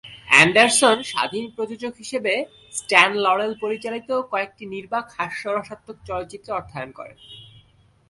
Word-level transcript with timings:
Anderson 0.29 0.97
স্বাধীন 1.11 1.45
প্রযোজক 1.55 1.93
হিসেবে 1.97 2.33
স্ট্যান 2.73 3.11
লরেল 3.25 3.53
পরিচালিত 3.63 4.09
কয়েকটি 4.31 4.63
নির্বাক 4.65 5.05
হাস্যরসাত্মক 5.17 5.97
চলচ্চিত্রে 6.07 6.51
অর্থায়ন 6.53 6.91
করেন। 6.99 7.17